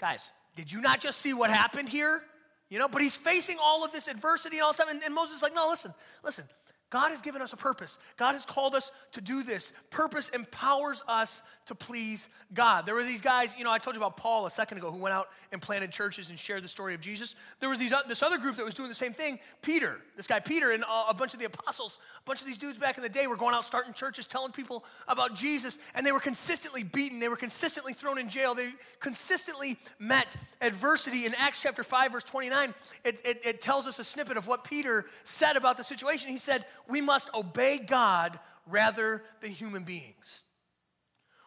[0.00, 2.22] guys, did you not just see what happened here?
[2.70, 4.90] You know, but he's facing all of this adversity and all stuff.
[4.90, 6.44] And, and Moses is like, no, listen, listen.
[6.90, 7.98] God has given us a purpose.
[8.16, 9.72] God has called us to do this.
[9.90, 12.86] Purpose empowers us to please God.
[12.86, 14.96] There were these guys, you know, I told you about Paul a second ago who
[14.96, 17.34] went out and planted churches and shared the story of Jesus.
[17.60, 19.38] There was these, uh, this other group that was doing the same thing.
[19.60, 22.56] Peter, this guy Peter, and uh, a bunch of the apostles, a bunch of these
[22.56, 26.06] dudes back in the day were going out starting churches, telling people about Jesus, and
[26.06, 27.20] they were consistently beaten.
[27.20, 28.54] They were consistently thrown in jail.
[28.54, 31.26] They consistently met adversity.
[31.26, 32.74] In Acts chapter 5, verse 29,
[33.04, 36.30] it, it, it tells us a snippet of what Peter said about the situation.
[36.30, 40.44] He said, We must obey God rather than human beings.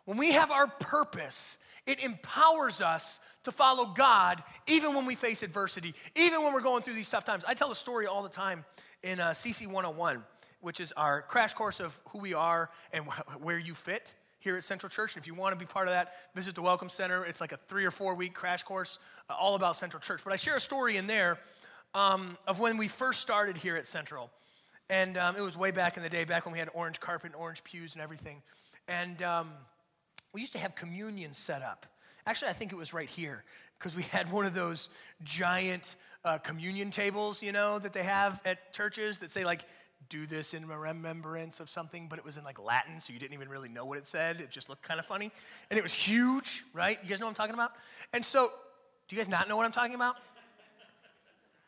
[0.05, 5.43] When we have our purpose, it empowers us to follow God even when we face
[5.43, 7.43] adversity, even when we're going through these tough times.
[7.47, 8.65] I tell a story all the time
[9.03, 10.23] in uh, CC 101,
[10.61, 14.57] which is our crash course of who we are and wh- where you fit here
[14.57, 15.15] at Central Church.
[15.15, 17.25] And if you want to be part of that, visit the Welcome Center.
[17.25, 18.99] It's like a three or four week crash course
[19.29, 20.21] uh, all about Central Church.
[20.23, 21.39] But I share a story in there
[21.93, 24.29] um, of when we first started here at Central.
[24.91, 27.27] And um, it was way back in the day, back when we had orange carpet
[27.27, 28.41] and orange pews and everything.
[28.89, 29.51] And um,
[30.33, 31.85] we used to have communion set up.
[32.27, 33.45] Actually, I think it was right here
[33.79, 34.89] because we had one of those
[35.23, 39.63] giant uh, communion tables, you know, that they have at churches that say, like,
[40.09, 43.33] do this in remembrance of something, but it was in like Latin, so you didn't
[43.33, 44.41] even really know what it said.
[44.41, 45.31] It just looked kind of funny.
[45.69, 46.99] And it was huge, right?
[47.01, 47.71] You guys know what I'm talking about?
[48.11, 48.51] And so,
[49.07, 50.17] do you guys not know what I'm talking about?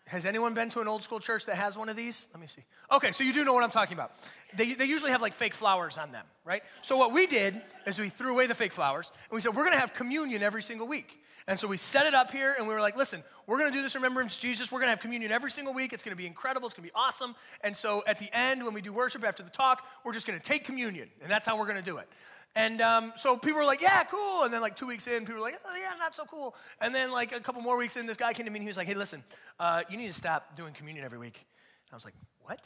[0.05, 2.27] Has anyone been to an old school church that has one of these?
[2.33, 2.63] Let me see.
[2.91, 4.11] Okay, so you do know what I'm talking about.
[4.55, 6.61] They, they usually have like fake flowers on them, right?
[6.81, 9.63] So what we did is we threw away the fake flowers and we said, we're
[9.63, 11.19] gonna have communion every single week.
[11.47, 13.81] And so we set it up here and we were like, listen, we're gonna do
[13.81, 14.71] this in remembrance Jesus.
[14.71, 15.93] We're gonna have communion every single week.
[15.93, 16.67] It's gonna be incredible.
[16.67, 17.35] It's gonna be awesome.
[17.61, 20.39] And so at the end, when we do worship after the talk, we're just gonna
[20.39, 21.09] take communion.
[21.21, 22.09] And that's how we're gonna do it.
[22.55, 24.43] And um, so people were like, yeah, cool.
[24.43, 26.55] And then like two weeks in, people were like, oh, yeah, not so cool.
[26.81, 28.69] And then like a couple more weeks in, this guy came to me and he
[28.69, 29.23] was like, hey, listen,
[29.59, 31.37] uh, you need to stop doing communion every week.
[31.37, 32.59] And I was like, what?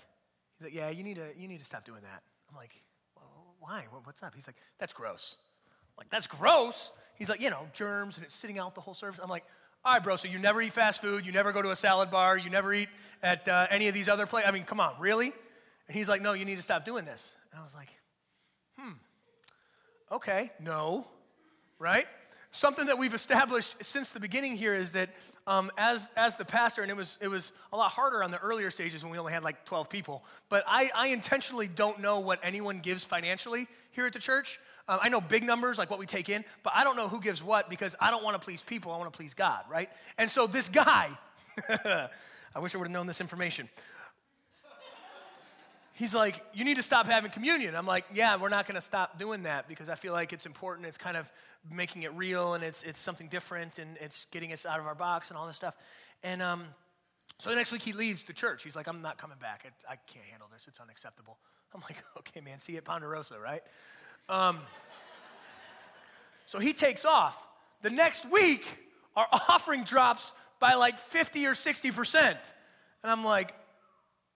[0.57, 2.21] He's like, yeah, you need to, you need to stop doing that.
[2.49, 2.81] I'm like,
[3.15, 3.85] well, why?
[4.03, 4.35] What's up?
[4.35, 5.37] He's like, that's gross.
[5.97, 6.91] I'm like, that's gross?
[7.15, 9.19] He's like, you know, germs and it's sitting out the whole service.
[9.23, 9.45] I'm like,
[9.85, 12.11] all right, bro, so you never eat fast food, you never go to a salad
[12.11, 12.89] bar, you never eat
[13.23, 14.49] at uh, any of these other places.
[14.49, 15.27] I mean, come on, really?
[15.87, 17.37] And he's like, no, you need to stop doing this.
[17.51, 17.89] And I was like,
[18.77, 18.93] hmm,
[20.11, 21.05] Okay, no,
[21.79, 22.05] right?
[22.51, 25.09] Something that we've established since the beginning here is that
[25.47, 28.37] um, as, as the pastor, and it was, it was a lot harder on the
[28.37, 32.19] earlier stages when we only had like 12 people, but I, I intentionally don't know
[32.19, 34.59] what anyone gives financially here at the church.
[34.87, 37.19] Um, I know big numbers, like what we take in, but I don't know who
[37.19, 39.89] gives what because I don't want to please people, I want to please God, right?
[40.17, 41.09] And so this guy,
[41.69, 43.67] I wish I would have known this information
[45.97, 47.75] he's like, You need to stop having communion.
[47.75, 50.45] I'm like, Yeah, we're not going to stop doing that because I feel like it's
[50.45, 50.87] important.
[50.87, 51.29] It's kind of
[51.69, 54.95] making it real and it's, it's something different and it's getting us out of our
[54.95, 55.75] box and all this stuff.
[56.23, 56.65] And um,
[57.39, 58.63] so the next week he leaves the church.
[58.63, 59.65] He's like, I'm not coming back.
[59.65, 60.67] I, I can't handle this.
[60.67, 61.37] It's unacceptable.
[61.73, 63.63] I'm like, Okay, man, see you at Ponderosa, right?
[64.29, 64.59] Um,
[66.45, 67.35] so he takes off.
[67.81, 68.65] The next week,
[69.15, 72.15] our offering drops by like 50 or 60%.
[72.21, 72.37] And
[73.03, 73.53] I'm like,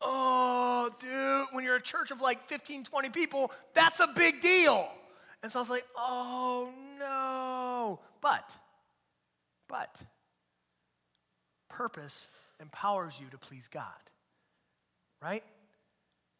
[0.01, 4.89] oh, dude, when you're a church of like 15, 20 people, that's a big deal.
[5.43, 7.99] And so I was like, oh, no.
[8.21, 8.49] But,
[9.67, 10.01] but,
[11.69, 12.27] purpose
[12.59, 13.85] empowers you to please God,
[15.21, 15.43] right?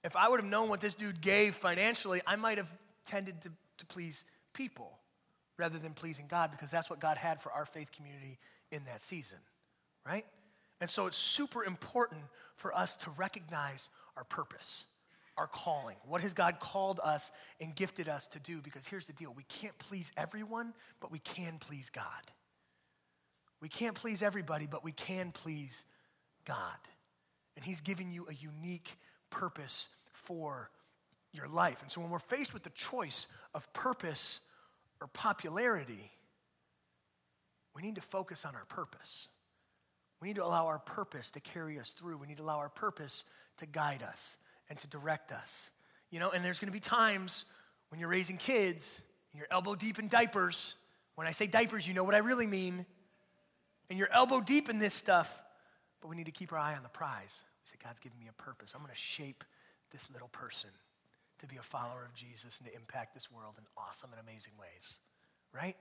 [0.04, 2.72] If I would have known what this dude gave financially, I might have
[3.06, 4.92] tended to, to please people
[5.58, 8.40] rather than pleasing God because that's what God had for our faith community
[8.72, 9.38] in that season,
[10.06, 10.26] right?
[10.80, 12.22] And so it's super important
[12.62, 14.86] for us to recognize our purpose,
[15.36, 15.96] our calling.
[16.06, 18.62] What has God called us and gifted us to do?
[18.62, 22.04] Because here's the deal we can't please everyone, but we can please God.
[23.62, 25.86] We can't please everybody, but we can please
[26.46, 26.78] God.
[27.56, 28.98] And He's giving you a unique
[29.30, 30.70] purpose for
[31.34, 31.82] your life.
[31.82, 34.42] And so when we're faced with the choice of purpose
[35.00, 36.12] or popularity,
[37.76, 39.30] we need to focus on our purpose.
[40.22, 42.18] We need to allow our purpose to carry us through.
[42.18, 43.26] We need to allow our purpose
[43.58, 44.38] to guide us
[44.70, 45.72] and to direct us.
[46.12, 47.46] You know, and there's going to be times
[47.90, 50.76] when you're raising kids and you're elbow deep in diapers.
[51.16, 52.86] When I say diapers, you know what I really mean.
[53.90, 55.44] And you're elbow deep in this stuff,
[56.02, 57.44] but we need to keep our eye on the prize.
[57.66, 58.74] We say, God's given me a purpose.
[58.76, 59.44] I'm going to shape
[59.92, 60.70] this little person
[61.40, 64.54] to be a follower of Jesus and to impact this world in awesome and amazing
[64.60, 65.00] ways,
[65.54, 65.76] right?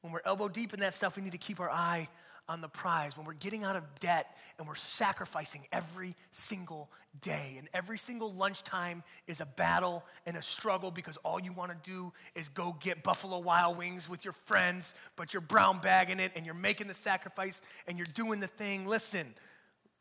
[0.00, 2.08] When we're elbow deep in that stuff, we need to keep our eye
[2.48, 7.56] on the prize, when we're getting out of debt and we're sacrificing every single day,
[7.58, 11.90] and every single lunchtime is a battle and a struggle because all you want to
[11.90, 16.32] do is go get Buffalo Wild Wings with your friends, but you're brown bagging it
[16.34, 18.86] and you're making the sacrifice and you're doing the thing.
[18.86, 19.34] Listen,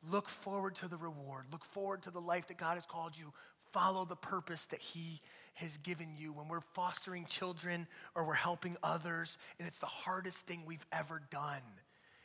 [0.09, 3.33] look forward to the reward, look forward to the life that God has called you
[3.71, 5.21] follow the purpose that He
[5.55, 6.33] has given you.
[6.33, 11.21] When we're fostering children or we're helping others, and it's the hardest thing we've ever
[11.29, 11.61] done.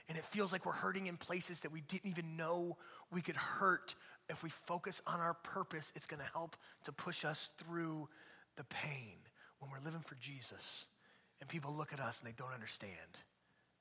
[0.09, 2.77] And it feels like we're hurting in places that we didn't even know
[3.11, 3.95] we could hurt.
[4.29, 8.09] If we focus on our purpose, it's going to help to push us through
[8.57, 9.19] the pain
[9.59, 10.87] when we're living for Jesus.
[11.41, 13.19] And people look at us and they don't understand.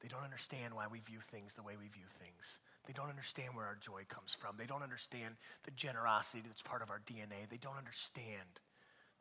[0.02, 2.60] They don't understand why we view things the way we view things.
[2.86, 4.56] They don't understand where our joy comes from.
[4.58, 7.50] They don't understand the generosity that's part of our DNA.
[7.50, 8.60] They don't understand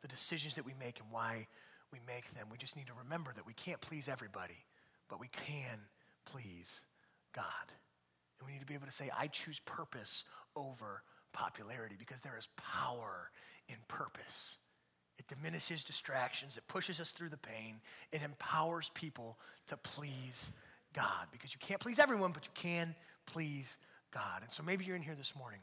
[0.01, 1.47] the decisions that we make and why
[1.91, 2.47] we make them.
[2.51, 4.65] We just need to remember that we can't please everybody,
[5.09, 5.79] but we can
[6.25, 6.83] please
[7.35, 7.45] God.
[8.39, 10.23] And we need to be able to say, I choose purpose
[10.55, 13.29] over popularity because there is power
[13.67, 14.57] in purpose.
[15.17, 17.79] It diminishes distractions, it pushes us through the pain,
[18.11, 20.51] it empowers people to please
[20.93, 22.95] God because you can't please everyone, but you can
[23.25, 23.77] please
[24.13, 24.41] God.
[24.41, 25.61] And so maybe you're in here this morning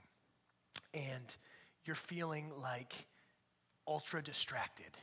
[0.94, 1.37] and
[1.85, 3.06] you're feeling like
[3.87, 4.96] ultra distracted.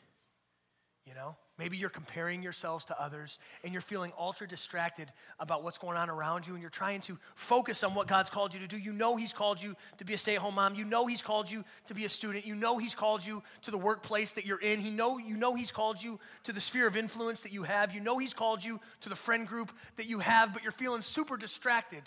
[1.10, 1.36] You know?
[1.58, 6.08] Maybe you're comparing yourselves to others and you're feeling ultra distracted about what's going on
[6.08, 8.78] around you and you're trying to focus on what God's called you to do.
[8.78, 10.76] You know He's called you to be a stay at home mom.
[10.76, 12.46] You know He's called you to be a student.
[12.46, 14.80] You know He's called you to the workplace that you're in.
[14.80, 17.94] He know, you know He's called you to the sphere of influence that you have.
[17.94, 21.02] You know He's called you to the friend group that you have, but you're feeling
[21.02, 22.04] super distracted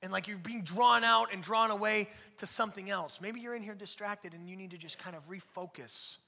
[0.00, 2.08] and like you're being drawn out and drawn away
[2.38, 3.20] to something else.
[3.20, 6.18] Maybe you're in here distracted and you need to just kind of refocus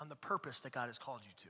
[0.00, 1.48] on the purpose that God has called you to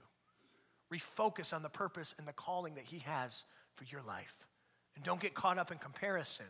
[0.92, 4.36] refocus on the purpose and the calling that He has for your life.
[4.96, 6.46] And don't get caught up in comparison,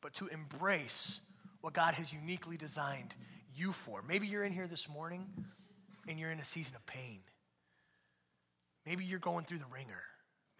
[0.00, 1.20] but to embrace
[1.60, 3.14] what God has uniquely designed
[3.56, 4.02] you for.
[4.06, 5.26] Maybe you're in here this morning
[6.06, 7.20] and you're in a season of pain.
[8.84, 10.02] Maybe you're going through the wringer.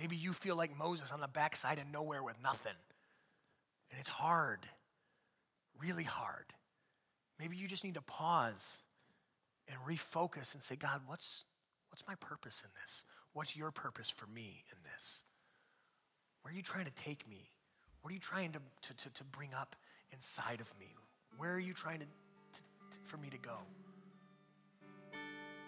[0.00, 2.72] Maybe you feel like Moses on the backside of nowhere with nothing.
[3.90, 4.66] And it's hard,
[5.80, 6.46] really hard.
[7.38, 8.80] Maybe you just need to pause
[9.68, 11.44] and refocus and say, God, what's,
[11.96, 13.04] What's my purpose in this?
[13.32, 15.22] What's your purpose for me in this?
[16.42, 17.48] Where are you trying to take me?
[18.02, 19.74] What are you trying to, to, to, to bring up
[20.12, 20.94] inside of me?
[21.38, 22.60] Where are you trying to, to,
[23.04, 23.56] for me to go?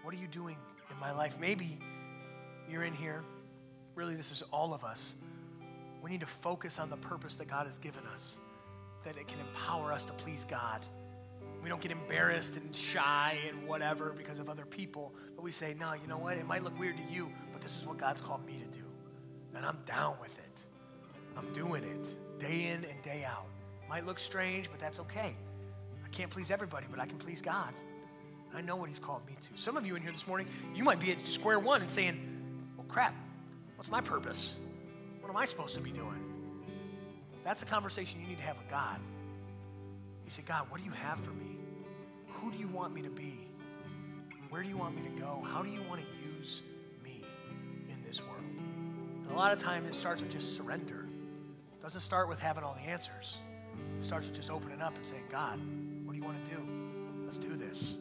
[0.02, 0.58] What are you doing
[0.90, 1.38] in my life?
[1.40, 1.78] Maybe
[2.70, 3.24] you're in here.
[3.94, 5.14] Really, this is all of us.
[6.02, 8.38] We need to focus on the purpose that God has given us,
[9.02, 10.84] that it can empower us to please God
[11.62, 15.74] we don't get embarrassed and shy and whatever because of other people, but we say,
[15.78, 16.36] no, you know what?
[16.36, 18.84] It might look weird to you, but this is what God's called me to do.
[19.54, 20.44] And I'm down with it.
[21.36, 23.46] I'm doing it day in and day out.
[23.88, 25.34] Might look strange, but that's okay.
[26.04, 27.72] I can't please everybody, but I can please God.
[28.54, 29.60] I know what He's called me to.
[29.60, 32.18] Some of you in here this morning, you might be at square one and saying,
[32.76, 33.14] well, crap,
[33.76, 34.56] what's my purpose?
[35.20, 36.22] What am I supposed to be doing?
[37.44, 38.98] That's a conversation you need to have with God.
[40.28, 41.56] You say, God, what do you have for me?
[42.26, 43.48] Who do you want me to be?
[44.50, 45.42] Where do you want me to go?
[45.42, 46.60] How do you want to use
[47.02, 47.24] me
[47.88, 48.44] in this world?
[49.22, 51.06] And a lot of times it starts with just surrender.
[51.72, 53.38] It doesn't start with having all the answers.
[53.98, 55.58] It starts with just opening up and saying, God,
[56.04, 56.60] what do you want to do?
[57.24, 57.96] Let's do this.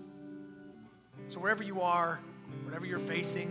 [1.30, 2.20] So wherever you are,
[2.66, 3.48] whatever you're facing,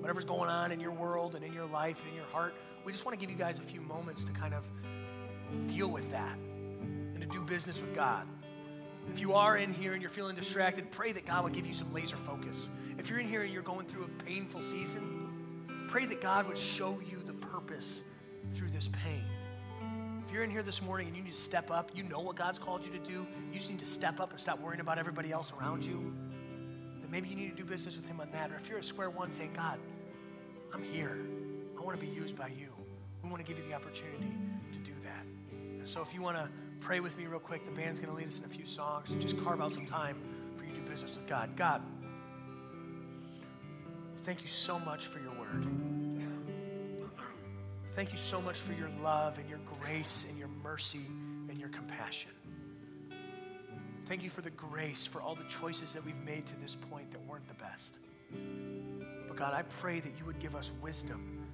[0.00, 2.90] whatever's going on in your world and in your life and in your heart, we
[2.90, 4.64] just want to give you guys a few moments to kind of
[5.68, 6.36] deal with that
[7.20, 8.26] and to do business with God.
[9.12, 11.72] If you are in here and you're feeling distracted, pray that God will give you
[11.72, 12.68] some laser focus.
[12.98, 16.58] If you're in here and you're going through a painful season, pray that God would
[16.58, 18.04] show you the purpose
[18.52, 19.24] through this pain.
[20.26, 22.36] If you're in here this morning and you need to step up, you know what
[22.36, 24.98] God's called you to do, you just need to step up and stop worrying about
[24.98, 26.12] everybody else around you,
[27.00, 28.52] then maybe you need to do business with Him on that.
[28.52, 29.78] Or if you're at square one saying, God,
[30.72, 31.18] I'm here,
[31.78, 32.68] I want to be used by you,
[33.22, 34.30] we want to give you the opportunity
[34.72, 35.88] to do that.
[35.88, 37.64] So if you want to pray with me real quick.
[37.64, 39.10] The band's going to lead us in a few songs.
[39.10, 40.16] So just carve out some time
[40.56, 41.54] for you to do business with God.
[41.56, 41.82] God,
[44.22, 45.66] thank you so much for your word.
[47.94, 51.00] Thank you so much for your love and your grace and your mercy
[51.48, 52.30] and your compassion.
[54.06, 57.10] Thank you for the grace for all the choices that we've made to this point
[57.10, 57.98] that weren't the best.
[59.26, 61.44] But God, I pray that you would give us wisdom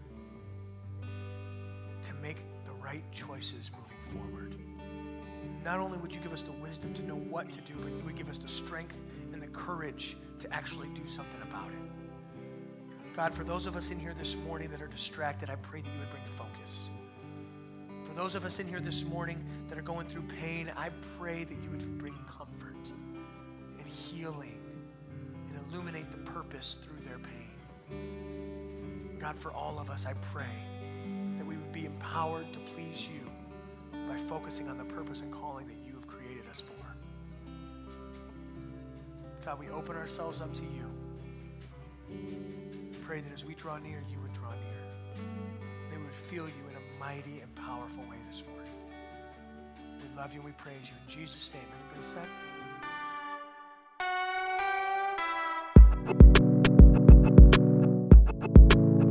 [2.02, 4.54] to make the right choices moving forward
[5.64, 8.03] not only would you give us the wisdom to know what to do, but you
[8.05, 8.98] would give us the strength
[9.33, 13.16] and the courage to actually do something about it.
[13.16, 15.90] God, for those of us in here this morning that are distracted, I pray that
[15.90, 16.90] you would bring focus.
[18.05, 21.44] For those of us in here this morning that are going through pain, I pray
[21.44, 22.90] that you would bring comfort
[23.79, 24.60] and healing
[25.48, 29.19] and illuminate the purpose through their pain.
[29.19, 30.44] God, for all of us, I pray
[31.38, 33.23] that we would be empowered to please you
[34.15, 36.73] by focusing on the purpose and calling that you have created us for.
[39.44, 40.88] God, we open ourselves up to you.
[43.04, 45.25] Pray that as we draw near, you would draw near.
[45.90, 48.71] They would feel you in a mighty and powerful way this morning.
[50.00, 50.94] We love you and we praise you.
[51.06, 52.54] In Jesus' name, everybody said.